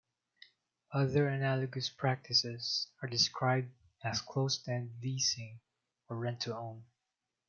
[0.91, 3.71] Other analogous practices are described
[4.03, 5.59] as closed-end leasing
[6.09, 6.83] or rent to own.